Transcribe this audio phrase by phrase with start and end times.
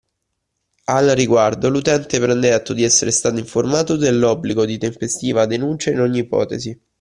[0.85, 6.17] Al riguardo l’utente prende atto di essere stato informato dell’obbligo di tempestiva denuncia in ogni
[6.21, 6.75] ipotesi